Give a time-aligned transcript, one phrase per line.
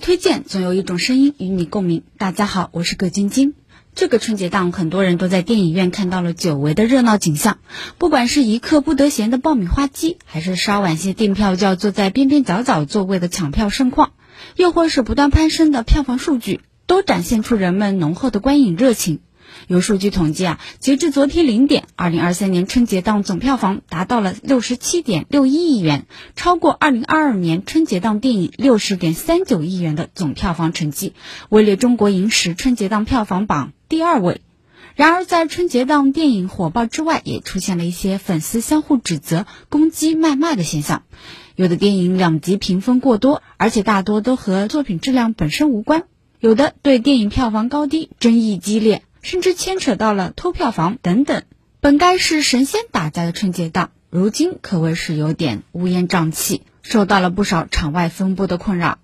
[0.00, 2.02] 推荐总有一种声音与你共鸣。
[2.18, 3.54] 大家好，我是葛晶晶。
[3.94, 7.58] 这个春节档，很多人都在电影院看到了久违的热闹景象。
[7.96, 14.12] 不管是一刻不得闲的爆米花机，还是稍晚些订票就要坐在边边角角座位的抢票盛况，
[14.56, 19.20] 又或是不断攀升的票房数据，都展现出人们浓厚的观影热情。
[19.66, 26.06] 有数据统计啊，截至昨天零点，二零二三年春节档总票房达到了六十七点六一亿元，
[26.36, 31.12] 超过二零二二年春节档电影六十点三九亿元的总票房成绩，
[31.48, 34.40] 位列中国影史春节档票房榜第二位。
[34.94, 41.04] 然而，在春节档电影火爆之外，也出现了一些粉丝相互指责、攻击、谩骂的现象。
[41.54, 46.00] 有的电影两极评分过多，而且大多都和作品质量本身无关；
[46.40, 49.02] 有的对电影票房高低争议激烈。
[49.22, 51.42] 甚至牵扯到了偷票房等等。
[51.80, 58.98] 本该是神仙打架的春节档，如今可谓是有点乌烟瘴气，受到了不少场外风波的困扰。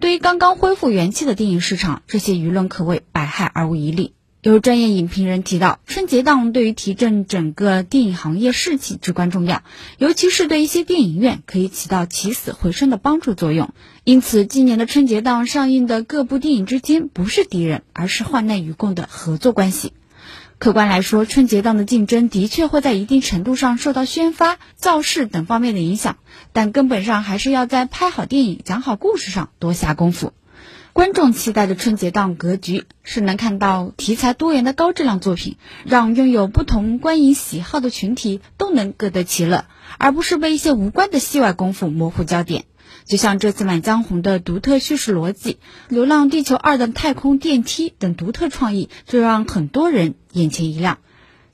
[0.00, 4.14] 对于刚刚恢复元气的电影市场，这些舆论可谓百害而无一利。
[4.44, 9.62] 有专业影评人提到，春节档对于提振整个电影行业士气至关重要，
[9.98, 13.72] 尤其是对一些电影院可以起到起死回生的帮助作用。
[14.02, 19.92] 因此，今年的春节档上映的各部电影之间不是敌人，而是患难与共的合作关系。
[20.58, 26.16] 客观来说，春节档的竞争的确会在一定程度上受到宣发、造势等方面的影响，
[26.52, 30.32] 但根本上还是要在拍好电影、讲好故事上多下功夫。
[30.92, 39.64] 观众期待的春节档格局是能看到题材多元的高质量作品，让拥有不同观影喜好的群体都能各得其乐，
[39.98, 42.64] 而不是被一些无关的戏外功夫模糊焦点。
[43.04, 45.54] 就像这次《满江红》的独特叙事逻辑，
[45.88, 50.98] 《流浪地球二》的太空电梯等独特创意，就让很多人眼前一亮。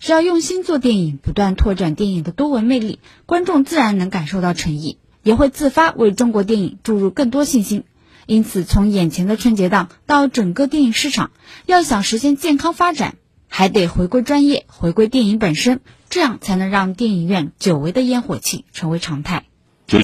[0.00, 7.84] 只要用心做电影，不断拓展电影的多维魅力，观众自然能感受到诚意，也会自发为中国电影注入更多信心。
[8.26, 11.30] 因此，从眼前的春节档到整个电影市场，
[11.66, 13.16] 要想实现健康发展，
[13.48, 19.47] 还得回归专业，回归电影本身，这样才能让电影院久违的烟火气成为常态。